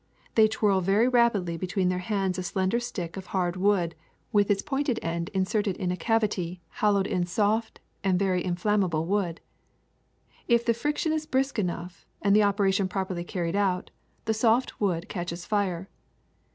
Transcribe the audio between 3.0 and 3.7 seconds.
of hard